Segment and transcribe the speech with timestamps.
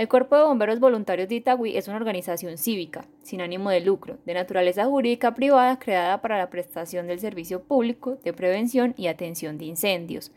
[0.00, 4.16] El Cuerpo de Bomberos Voluntarios de Itagüí es una organización cívica, sin ánimo de lucro,
[4.24, 9.58] de naturaleza jurídica privada creada para la prestación del servicio público de prevención y atención
[9.58, 10.32] de incendios,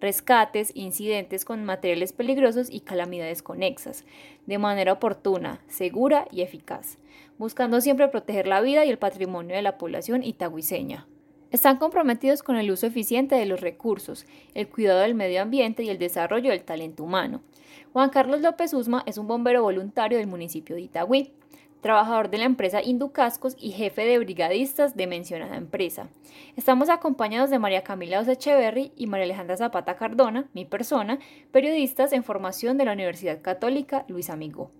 [0.00, 4.04] rescates, incidentes con materiales peligrosos y calamidades conexas,
[4.46, 6.98] de manera oportuna, segura y eficaz,
[7.38, 11.06] buscando siempre proteger la vida y el patrimonio de la población itagüiseña.
[11.54, 15.88] Están comprometidos con el uso eficiente de los recursos, el cuidado del medio ambiente y
[15.88, 17.42] el desarrollo del talento humano.
[17.92, 21.32] Juan Carlos López Usma es un bombero voluntario del municipio de Itagüí,
[21.80, 26.08] trabajador de la empresa Inducascos y jefe de brigadistas de mencionada empresa.
[26.56, 31.20] Estamos acompañados de María Camila Osecheverry y María Alejandra Zapata Cardona, mi persona,
[31.52, 34.72] periodistas en formación de la Universidad Católica Luis Amigo.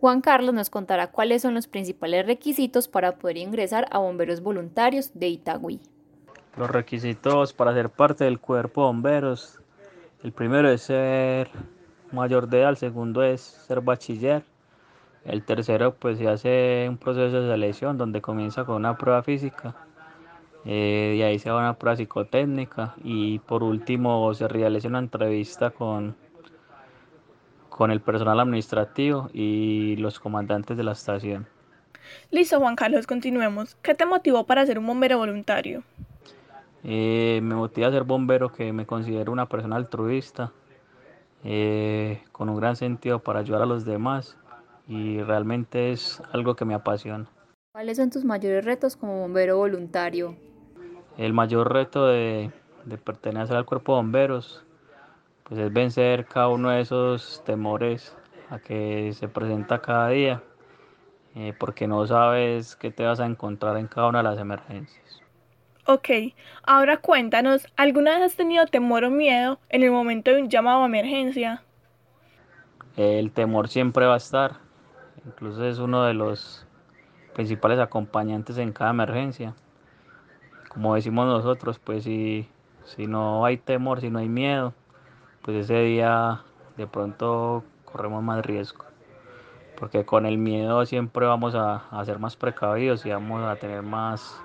[0.00, 5.12] Juan Carlos nos contará cuáles son los principales requisitos para poder ingresar a bomberos voluntarios
[5.14, 5.80] de Itagüí.
[6.56, 9.60] Los requisitos para ser parte del cuerpo de bomberos.
[10.22, 11.50] El primero es ser
[12.12, 14.42] mayor de edad, el segundo es ser bachiller.
[15.24, 19.74] El tercero pues se hace un proceso de selección donde comienza con una prueba física.
[20.64, 25.70] Eh, y ahí se va una prueba psicotécnica y por último se realiza una entrevista
[25.70, 26.16] con,
[27.68, 31.46] con el personal administrativo y los comandantes de la estación.
[32.30, 33.76] Listo, Juan Carlos, continuemos.
[33.82, 35.82] ¿Qué te motivó para ser un bombero voluntario?
[36.84, 40.52] Eh, me motiva a ser bombero que me considero una persona altruista,
[41.44, 44.36] eh, con un gran sentido para ayudar a los demás
[44.86, 47.26] y realmente es algo que me apasiona.
[47.72, 50.34] ¿Cuáles son tus mayores retos como bombero voluntario?
[51.16, 52.50] El mayor reto de,
[53.04, 54.64] pertenecer al cuerpo de bomberos
[55.44, 58.14] pues es vencer cada uno de esos temores
[58.50, 60.42] a que se presenta cada día,
[61.34, 65.22] eh, porque no sabes qué te vas a encontrar en cada una de las emergencias.
[65.90, 66.10] Ok,
[66.64, 70.82] ahora cuéntanos, ¿alguna vez has tenido temor o miedo en el momento de un llamado
[70.82, 71.64] a emergencia?
[72.98, 74.58] El temor siempre va a estar,
[75.24, 76.66] incluso es uno de los
[77.32, 79.54] principales acompañantes en cada emergencia.
[80.68, 82.46] Como decimos nosotros, pues si,
[82.84, 84.74] si no hay temor, si no hay miedo,
[85.40, 86.42] pues ese día
[86.76, 88.84] de pronto corremos más riesgo.
[89.74, 93.82] Porque con el miedo siempre vamos a, a ser más precavidos y vamos a tener
[93.82, 94.42] más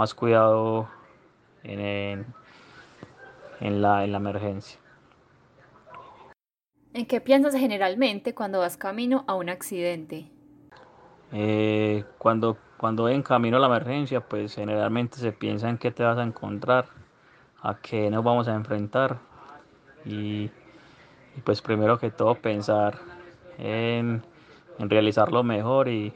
[0.00, 0.88] más cuidado
[1.62, 2.24] en,
[3.60, 4.80] en, la, en la emergencia.
[6.94, 10.30] ¿En qué piensas generalmente cuando vas camino a un accidente?
[11.32, 16.02] Eh, cuando, cuando en camino a la emergencia, pues generalmente se piensa en qué te
[16.02, 16.86] vas a encontrar,
[17.60, 19.18] a qué nos vamos a enfrentar
[20.06, 20.50] y,
[21.44, 22.98] pues primero que todo pensar
[23.58, 24.22] en,
[24.78, 26.14] en realizarlo mejor y,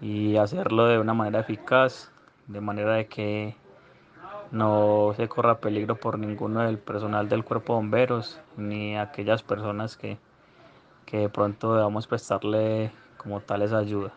[0.00, 2.10] y hacerlo de una manera eficaz
[2.50, 3.54] de manera de que
[4.50, 9.96] no se corra peligro por ninguno del personal del cuerpo de bomberos ni aquellas personas
[9.96, 10.18] que,
[11.06, 14.12] que de pronto debamos prestarle como tal esa ayuda.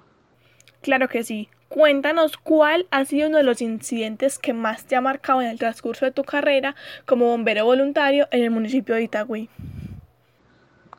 [0.81, 1.49] Claro que sí.
[1.69, 5.59] Cuéntanos cuál ha sido uno de los incidentes que más te ha marcado en el
[5.59, 9.49] transcurso de tu carrera como bombero voluntario en el municipio de Itagüí.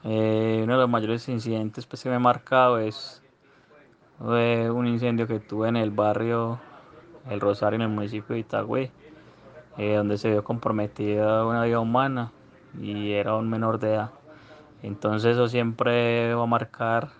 [0.04, 3.22] Eh, uno de los mayores incidentes pues, que me ha marcado es
[4.20, 6.60] un incendio que tuve en el barrio
[7.30, 8.90] el Rosario en el municipio de Itagüí,
[9.78, 12.32] eh, donde se vio comprometida una vida humana
[12.80, 14.10] y era un menor de edad.
[14.82, 17.10] Entonces eso siempre va a marcar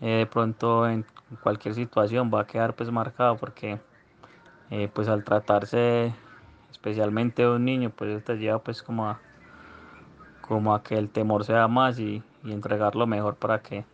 [0.00, 1.04] eh, de pronto en
[1.42, 3.80] cualquier situación, va a quedar pues marcado porque
[4.70, 6.14] eh, pues al tratarse
[6.70, 9.20] especialmente de un niño, pues eso te lleva pues como a,
[10.40, 13.84] como a que el temor sea más y, y entregarlo mejor para que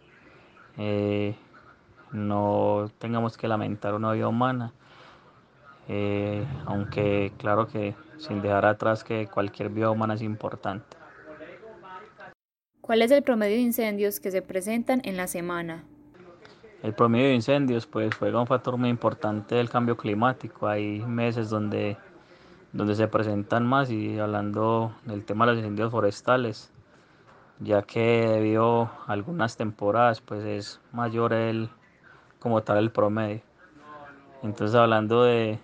[2.13, 4.73] no tengamos que lamentar una vida humana
[5.89, 10.97] eh, aunque claro que sin dejar atrás que cualquier vida humana es importante.
[12.81, 15.85] ¿Cuál es el promedio de incendios que se presentan en la semana?
[16.83, 20.69] El promedio de incendios pues juega un factor muy importante del cambio climático.
[20.69, 21.97] Hay meses donde,
[22.73, 26.71] donde se presentan más y hablando del tema de los incendios forestales,
[27.59, 31.69] ya que debido a algunas temporadas pues es mayor el
[32.39, 33.43] como tal el promedio.
[34.43, 35.59] Entonces hablando de,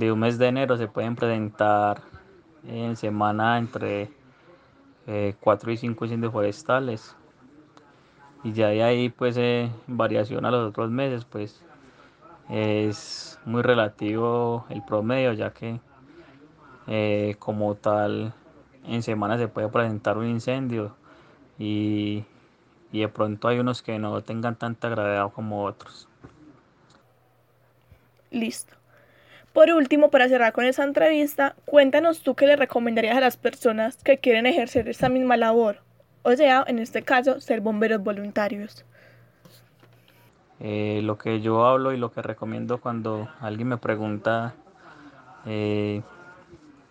[0.00, 2.00] de un mes de enero se pueden presentar
[2.66, 4.10] en semana entre
[5.40, 7.14] 4 eh, y 5 incendios forestales.
[8.42, 11.62] Y ya de ahí, pues, eh, variación a los otros meses, pues,
[12.48, 15.80] es muy relativo el promedio, ya que
[16.86, 18.32] eh, como tal,
[18.86, 20.96] en semana se puede presentar un incendio
[21.58, 22.24] y,
[22.90, 26.08] y de pronto hay unos que no tengan tanta gravedad como otros.
[28.30, 28.79] Listo.
[29.52, 33.96] Por último, para cerrar con esa entrevista, cuéntanos tú qué le recomendarías a las personas
[34.02, 35.78] que quieren ejercer esta misma labor.
[36.22, 38.84] o sea, en este caso, ser bomberos voluntarios.
[40.60, 44.54] Eh, lo que yo hablo y lo que recomiendo cuando alguien me pregunta
[45.46, 46.02] eh,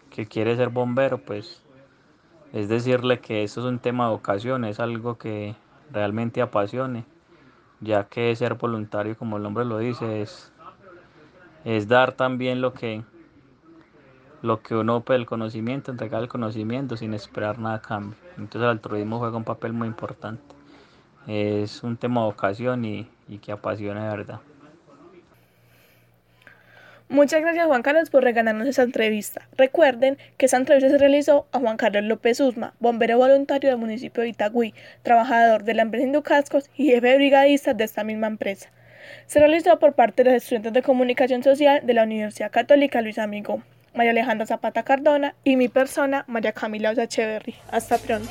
[0.10, 1.62] que quiere ser bombero, pues
[2.52, 5.56] es decirle que esto es un tema de vocación, es algo que
[5.92, 7.06] realmente apasione,
[7.80, 10.52] ya que ser voluntario, como el nombre lo dice, es,
[11.66, 13.04] es dar también lo que,
[14.42, 18.18] lo que uno puede el conocimiento, entregar el conocimiento sin esperar nada a cambio.
[18.38, 20.56] Entonces el altruismo juega un papel muy importante.
[21.28, 24.40] Es un tema de vocación y, y que apasiona de verdad.
[27.12, 29.48] Muchas gracias Juan Carlos por regalarnos esta entrevista.
[29.58, 34.22] Recuerden que esta entrevista se realizó a Juan Carlos López Usma, bombero voluntario del municipio
[34.22, 38.70] de Itagüí, trabajador de la empresa Inducascos y jefe brigadista de esta misma empresa.
[39.26, 43.20] Se realizó por parte de los estudiantes de comunicación social de la Universidad Católica Luis
[43.20, 43.62] Amigo,
[43.94, 47.56] María Alejandra Zapata Cardona y mi persona, María Camila Osacheverry.
[47.72, 48.30] Hasta pronto.